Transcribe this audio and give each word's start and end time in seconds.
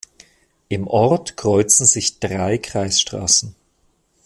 Im 0.67 0.87
Ort 0.87 1.37
kreuzen 1.37 1.85
sich 1.85 2.19
drei 2.19 2.57
Kreisstraßen. 2.57 3.53